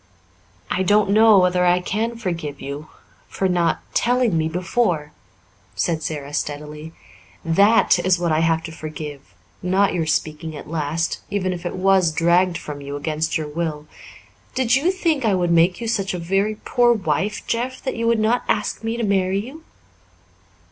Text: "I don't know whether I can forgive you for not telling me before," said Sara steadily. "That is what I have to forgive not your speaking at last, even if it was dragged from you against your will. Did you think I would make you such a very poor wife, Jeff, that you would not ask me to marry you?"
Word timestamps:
"I 0.71 0.81
don't 0.81 1.11
know 1.11 1.37
whether 1.37 1.63
I 1.63 1.79
can 1.79 2.17
forgive 2.17 2.59
you 2.59 2.87
for 3.27 3.47
not 3.47 3.81
telling 3.93 4.35
me 4.35 4.49
before," 4.49 5.11
said 5.75 6.01
Sara 6.01 6.33
steadily. 6.33 6.93
"That 7.45 7.99
is 7.99 8.17
what 8.17 8.31
I 8.31 8.39
have 8.39 8.63
to 8.63 8.71
forgive 8.71 9.35
not 9.61 9.93
your 9.93 10.07
speaking 10.07 10.55
at 10.55 10.67
last, 10.67 11.19
even 11.29 11.53
if 11.53 11.67
it 11.67 11.75
was 11.75 12.11
dragged 12.11 12.57
from 12.57 12.81
you 12.81 12.95
against 12.95 13.37
your 13.37 13.47
will. 13.47 13.85
Did 14.55 14.75
you 14.75 14.89
think 14.89 15.23
I 15.23 15.35
would 15.35 15.51
make 15.51 15.79
you 15.79 15.87
such 15.87 16.15
a 16.15 16.17
very 16.17 16.55
poor 16.55 16.93
wife, 16.93 17.45
Jeff, 17.45 17.79
that 17.83 17.95
you 17.95 18.07
would 18.07 18.17
not 18.19 18.41
ask 18.49 18.83
me 18.83 18.97
to 18.97 19.03
marry 19.03 19.37
you?" 19.37 19.63